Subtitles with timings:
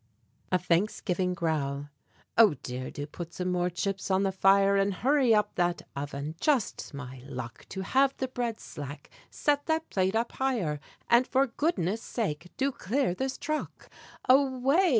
[0.51, 1.89] A THANKSGIVING GROWL.
[2.35, 2.89] Oh, dear!
[2.89, 6.33] do put some more chips on the fire, And hurry up that oven!
[6.41, 9.11] Just my luck To have the bread slack.
[9.29, 10.79] Set that plate up higher!
[11.07, 13.89] And for goodness' sake do clear this truck
[14.27, 14.89] Away!